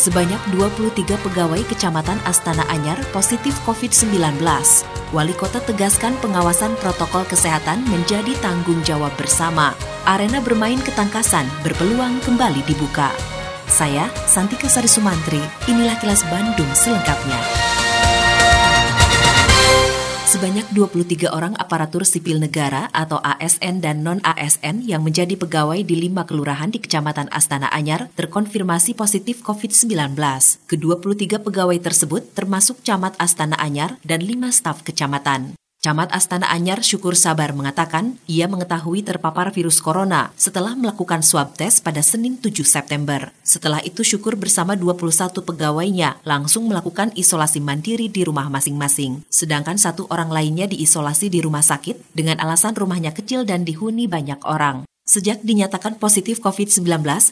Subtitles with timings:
[0.00, 4.40] Sebanyak 23 pegawai Kecamatan Astana Anyar positif COVID-19.
[5.12, 9.76] Wali Kota tegaskan pengawasan protokol kesehatan menjadi tanggung jawab bersama.
[10.08, 13.12] Arena bermain ketangkasan berpeluang kembali dibuka.
[13.68, 17.59] Saya, Santika Sari Sumantri, inilah kilas Bandung selengkapnya.
[20.30, 26.22] Sebanyak 23 orang aparatur sipil negara atau ASN dan non-ASN yang menjadi pegawai di lima
[26.22, 30.14] kelurahan di Kecamatan Astana Anyar terkonfirmasi positif COVID-19.
[30.70, 35.59] Ke-23 pegawai tersebut termasuk Camat Astana Anyar dan lima staf kecamatan.
[35.80, 41.80] Camat Astana Anyar Syukur Sabar mengatakan ia mengetahui terpapar virus corona setelah melakukan swab test
[41.80, 43.32] pada Senin 7 September.
[43.40, 49.24] Setelah itu Syukur bersama 21 pegawainya langsung melakukan isolasi mandiri di rumah masing-masing.
[49.32, 54.44] Sedangkan satu orang lainnya diisolasi di rumah sakit dengan alasan rumahnya kecil dan dihuni banyak
[54.44, 54.84] orang.
[55.08, 56.84] Sejak dinyatakan positif COVID-19,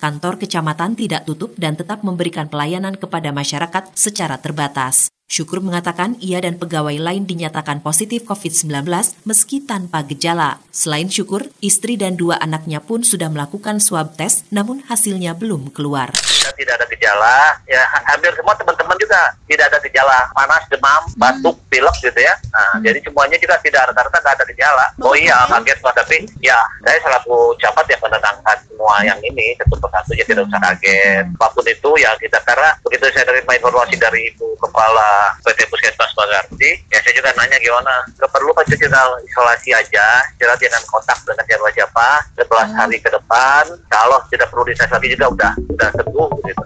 [0.00, 5.12] kantor kecamatan tidak tutup dan tetap memberikan pelayanan kepada masyarakat secara terbatas.
[5.30, 8.82] Syukur mengatakan ia dan pegawai lain dinyatakan positif COVID-19
[9.22, 10.58] meski tanpa gejala.
[10.74, 16.10] Selain Syukur, istri dan dua anaknya pun sudah melakukan swab test namun hasilnya belum keluar.
[16.58, 17.78] Tidak ada gejala, ya
[18.10, 21.14] hampir semua teman-teman juga tidak ada gejala, panas, demam, hmm.
[21.14, 22.34] batuk, pilek gitu ya.
[22.50, 22.82] Nah, hmm.
[22.90, 24.86] jadi semuanya juga tidak rata-rata tidak ada gejala.
[24.98, 29.78] Oh iya, kaget Pak, tapi ya saya selaku camat yang menenangkan semua yang ini satu
[29.78, 31.24] persatu ya tidak usah kaget.
[31.30, 31.38] Hmm.
[31.38, 36.12] Apa pun itu ya kita karena begitu saya terima informasi dari Ibu Kepala PT Puskesmas
[36.18, 41.46] Bagarti, ya saya juga nanya gimana, keperlu kan kita isolasi aja, istirahat dengan kontak dengan
[41.46, 42.78] siapa Pak, setelah hmm.
[42.80, 46.64] hari ke depan, kalau tidak perlu dites lagi juga udah udah sembuh gitu.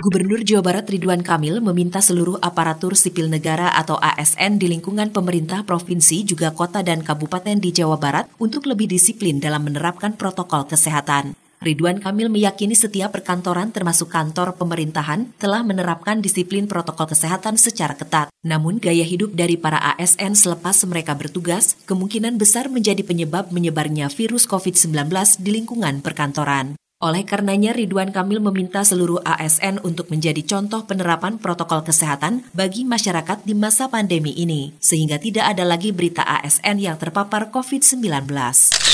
[0.00, 5.60] Gubernur Jawa Barat Ridwan Kamil meminta seluruh aparatur sipil negara atau ASN di lingkungan pemerintah
[5.68, 11.36] provinsi juga kota dan kabupaten di Jawa Barat untuk lebih disiplin dalam menerapkan protokol kesehatan.
[11.60, 18.32] Ridwan Kamil meyakini setiap perkantoran termasuk kantor pemerintahan telah menerapkan disiplin protokol kesehatan secara ketat.
[18.40, 24.48] Namun gaya hidup dari para ASN selepas mereka bertugas kemungkinan besar menjadi penyebab menyebarnya virus
[24.48, 25.12] COVID-19
[25.44, 26.79] di lingkungan perkantoran.
[27.00, 33.40] Oleh karenanya, Ridwan Kamil meminta seluruh ASN untuk menjadi contoh penerapan protokol kesehatan bagi masyarakat
[33.40, 38.04] di masa pandemi ini, sehingga tidak ada lagi berita ASN yang terpapar COVID-19.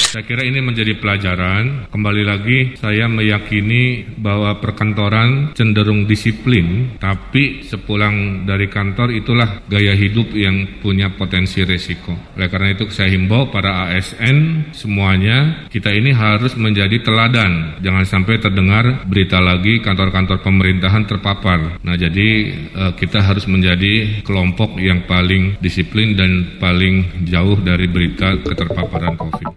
[0.06, 1.91] Saya kira ini menjadi pelajaran.
[1.91, 10.31] Kembali lagi, saya meyakini bahwa perkantoran cenderung disiplin, tapi sepulang dari kantor itulah gaya hidup
[10.31, 12.15] yang punya potensi resiko.
[12.39, 17.83] Oleh karena itu, saya himbau para ASN semuanya, kita ini harus menjadi teladan.
[17.83, 21.81] Jangan jangan sampai terdengar berita lagi kantor-kantor pemerintahan terpapar.
[21.81, 22.29] Nah, jadi
[22.69, 29.49] eh, kita harus menjadi kelompok yang paling disiplin dan paling jauh dari berita keterpaparan COVID.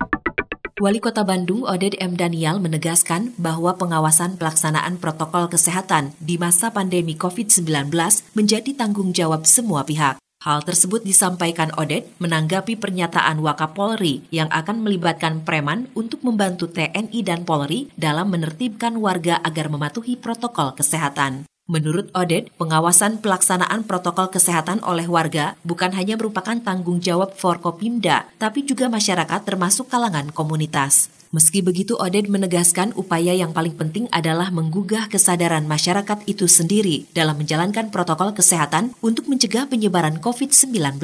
[0.80, 2.16] Wali Kota Bandung Oded M.
[2.16, 7.92] Daniel menegaskan bahwa pengawasan pelaksanaan protokol kesehatan di masa pandemi COVID-19
[8.40, 10.16] menjadi tanggung jawab semua pihak.
[10.40, 17.44] Hal tersebut disampaikan Odet menanggapi pernyataan Wakapolri yang akan melibatkan preman untuk membantu TNI dan
[17.44, 21.44] Polri dalam menertibkan warga agar mematuhi protokol kesehatan.
[21.68, 28.64] Menurut Odet, pengawasan pelaksanaan protokol kesehatan oleh warga bukan hanya merupakan tanggung jawab Forkopimda, tapi
[28.64, 31.12] juga masyarakat termasuk kalangan komunitas.
[31.30, 37.38] Meski begitu, Oded menegaskan upaya yang paling penting adalah menggugah kesadaran masyarakat itu sendiri dalam
[37.38, 40.98] menjalankan protokol kesehatan untuk mencegah penyebaran COVID-19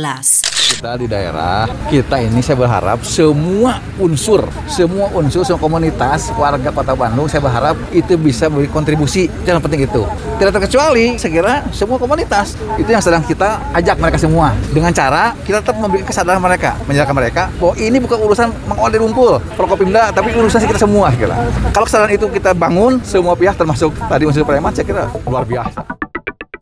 [0.65, 6.97] kita di daerah kita ini saya berharap semua unsur semua unsur semua komunitas warga kota
[6.97, 10.03] Bandung saya berharap itu bisa beri kontribusi yang penting itu.
[10.35, 14.51] Tidak terkecuali saya kira semua komunitas itu yang sedang kita ajak mereka semua.
[14.73, 19.37] Dengan cara kita tetap memberikan kesadaran mereka menjelaskan mereka bahwa ini bukan urusan mengoleh rumpul
[19.53, 21.35] Prokopimda tapi urusan kita semua kira.
[21.75, 25.83] Kalau kesadaran itu kita bangun semua pihak termasuk tadi unsur preman saya kira luar biasa.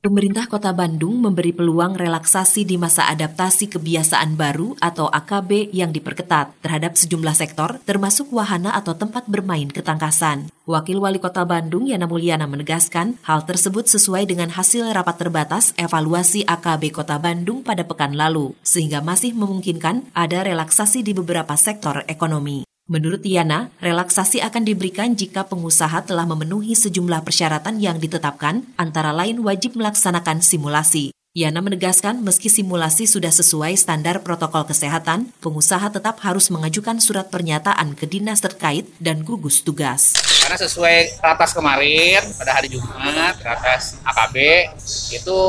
[0.03, 6.59] Pemerintah Kota Bandung memberi peluang relaksasi di masa adaptasi kebiasaan baru atau AKB yang diperketat
[6.59, 10.51] terhadap sejumlah sektor termasuk wahana atau tempat bermain ketangkasan.
[10.67, 16.43] Wakil Wali Kota Bandung Yana Mulyana menegaskan hal tersebut sesuai dengan hasil rapat terbatas evaluasi
[16.51, 22.72] AKB Kota Bandung pada pekan lalu sehingga masih memungkinkan ada relaksasi di beberapa sektor ekonomi.
[22.83, 29.39] Menurut Yana, relaksasi akan diberikan jika pengusaha telah memenuhi sejumlah persyaratan yang ditetapkan, antara lain
[29.39, 31.15] wajib melaksanakan simulasi.
[31.33, 37.95] Yana menegaskan meski simulasi sudah sesuai standar protokol kesehatan, pengusaha tetap harus mengajukan surat pernyataan
[37.97, 40.13] ke dinas terkait dan gugus tugas.
[40.45, 44.37] Karena sesuai ratas kemarin pada hari Jumat, ratas AKB
[45.15, 45.39] itu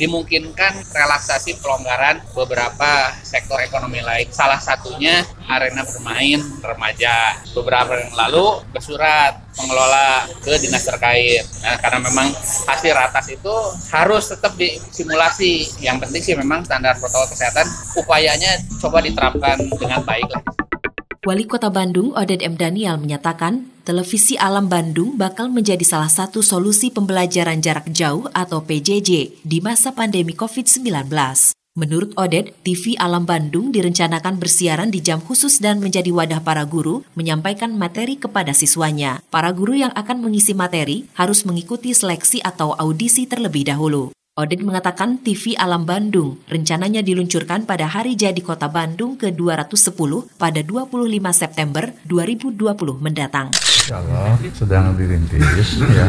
[0.00, 4.32] dimungkinkan relaksasi pelonggaran beberapa sektor ekonomi lain.
[4.32, 7.38] Salah satunya arena bermain remaja.
[7.54, 11.44] Beberapa yang lalu bersurat pengelola ke dinas terkait.
[11.62, 12.28] Nah, karena memang
[12.68, 13.54] hasil ratas itu
[13.94, 15.84] harus tetap disimulasi.
[15.84, 17.66] Yang penting sih memang standar protokol kesehatan
[17.98, 20.42] upayanya coba diterapkan dengan baik lah.
[21.24, 22.52] Wali Kota Bandung Oded M.
[22.60, 29.40] Daniel menyatakan, televisi alam Bandung bakal menjadi salah satu solusi pembelajaran jarak jauh atau PJJ
[29.40, 31.63] di masa pandemi COVID-19.
[31.74, 37.02] Menurut Odet, TV Alam Bandung direncanakan bersiaran di jam khusus dan menjadi wadah para guru
[37.18, 39.18] menyampaikan materi kepada siswanya.
[39.26, 44.14] Para guru yang akan mengisi materi harus mengikuti seleksi atau audisi terlebih dahulu.
[44.38, 50.90] Odin mengatakan TV Alam Bandung rencananya diluncurkan pada hari jadi kota Bandung ke-210 pada 25
[51.30, 53.50] September 2020 mendatang.
[53.50, 56.06] Insya Allah sedang dirintis ya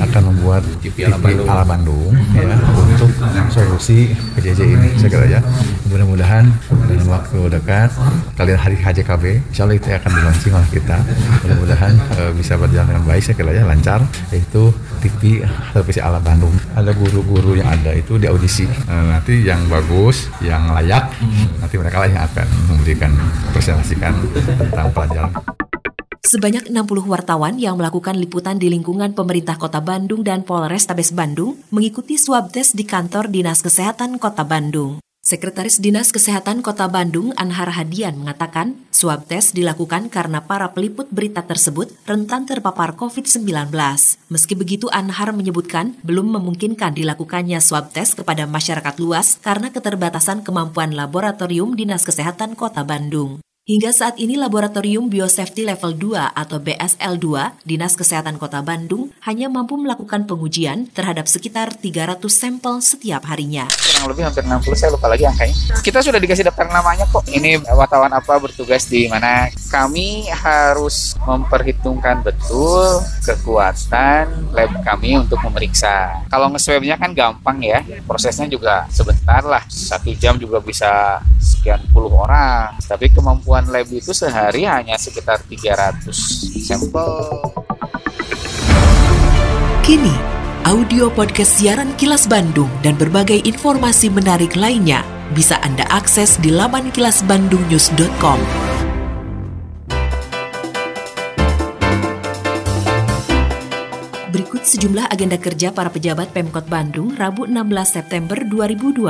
[0.00, 2.56] akan membuat TV Alam Bandung, Alam Bandung ya
[2.98, 3.14] untuk
[3.54, 5.40] solusi PJJ ini kira ya.
[5.86, 6.50] Mudah-mudahan
[6.90, 7.94] dalam waktu dekat
[8.34, 10.98] kalian hari HJKB Insya Allah itu akan dilaunching oleh kita.
[11.46, 14.02] Mudah-mudahan e, bisa berjalan dengan baik kira ya lancar.
[14.34, 16.54] Yaitu TV televisi Alam Bandung.
[16.74, 18.66] Ada guru-guru yang ada itu di audisi.
[18.90, 21.62] Uh, nanti yang bagus yang layak hmm.
[21.62, 23.12] nanti mereka lah yang akan memberikan
[23.54, 24.12] presentasikan
[24.58, 25.57] tentang pelajaran
[26.28, 32.20] Sebanyak 60 wartawan yang melakukan liputan di lingkungan pemerintah Kota Bandung dan Polrestabes Bandung mengikuti
[32.20, 35.00] swab test di kantor Dinas Kesehatan Kota Bandung.
[35.24, 41.40] Sekretaris Dinas Kesehatan Kota Bandung, Anhar Hadian, mengatakan swab test dilakukan karena para peliput berita
[41.48, 43.72] tersebut rentan terpapar COVID-19.
[44.28, 50.92] Meski begitu, Anhar menyebutkan belum memungkinkan dilakukannya swab test kepada masyarakat luas karena keterbatasan kemampuan
[50.92, 53.40] laboratorium Dinas Kesehatan Kota Bandung.
[53.68, 59.76] Hingga saat ini Laboratorium Biosafety Level 2 atau BSL2 Dinas Kesehatan Kota Bandung hanya mampu
[59.76, 63.68] melakukan pengujian terhadap sekitar 300 sampel setiap harinya.
[63.68, 65.84] Kurang lebih hampir 60, saya lupa lagi angkanya.
[65.84, 67.28] Kita sudah dikasih daftar namanya kok.
[67.28, 69.52] Ini wartawan apa bertugas di mana.
[69.68, 76.24] Kami harus memperhitungkan betul kekuatan lab kami untuk memeriksa.
[76.32, 79.60] Kalau nge-swabnya kan gampang ya, prosesnya juga sebentar lah.
[79.68, 81.20] Satu jam juga bisa
[81.58, 82.78] sekian puluh orang.
[82.86, 86.14] Tapi kemampuan lab itu sehari hanya sekitar 300
[86.62, 87.10] sampel.
[89.82, 90.14] Kini,
[90.62, 95.02] audio podcast siaran Kilas Bandung dan berbagai informasi menarik lainnya
[95.32, 98.57] bisa Anda akses di laman kilasbandungnews.com.
[104.28, 109.08] Berikut sejumlah agenda kerja para pejabat Pemkot Bandung Rabu 16 September 2020.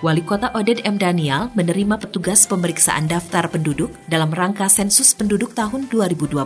[0.00, 0.96] Wali Kota Oded M.
[0.96, 6.40] Daniel menerima petugas pemeriksaan daftar penduduk dalam rangka sensus penduduk tahun 2020.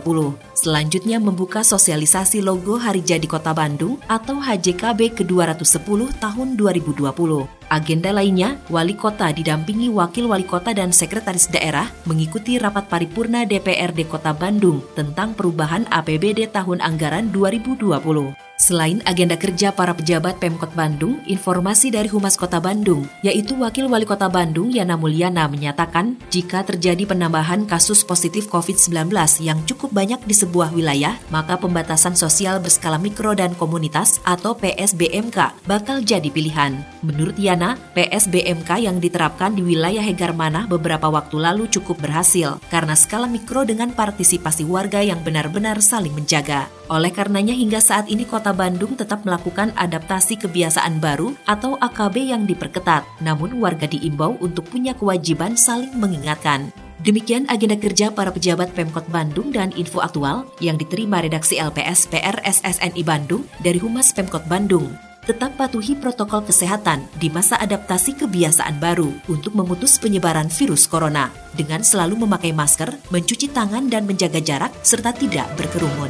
[0.59, 7.60] Selanjutnya membuka sosialisasi logo Hari Jadi Kota Bandung atau HJKB ke-210 tahun 2020.
[7.71, 14.11] Agenda lainnya, wali kota didampingi wakil wali kota dan sekretaris daerah mengikuti rapat paripurna DPRD
[14.11, 18.50] Kota Bandung tentang perubahan APBD tahun anggaran 2020.
[18.61, 24.05] Selain agenda kerja para pejabat Pemkot Bandung, informasi dari Humas Kota Bandung, yaitu Wakil Wali
[24.05, 29.09] Kota Bandung Yana Mulyana menyatakan, jika terjadi penambahan kasus positif COVID-19
[29.41, 35.65] yang cukup banyak di sebuah wilayah, maka pembatasan sosial berskala mikro dan komunitas atau PSBMK
[35.65, 36.85] bakal jadi pilihan.
[37.01, 42.93] Menurut Yana, PSBMK yang diterapkan di wilayah Hegar Manah beberapa waktu lalu cukup berhasil karena
[42.93, 46.69] skala mikro dengan partisipasi warga yang benar-benar saling menjaga.
[46.91, 52.43] Oleh karenanya hingga saat ini Kota Bandung tetap melakukan adaptasi kebiasaan baru atau AKB yang
[52.47, 53.03] diperketat.
[53.23, 56.71] Namun warga diimbau untuk punya kewajiban saling mengingatkan.
[57.01, 62.37] Demikian agenda kerja para pejabat Pemkot Bandung dan info aktual yang diterima redaksi LPS PR
[62.45, 64.93] SSNI Bandung dari Humas Pemkot Bandung.
[65.21, 71.85] Tetap patuhi protokol kesehatan di masa adaptasi kebiasaan baru untuk memutus penyebaran virus corona dengan
[71.85, 76.09] selalu memakai masker, mencuci tangan dan menjaga jarak serta tidak berkerumun.